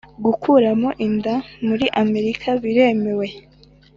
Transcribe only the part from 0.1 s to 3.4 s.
gukuramo inda muri amerika biremewe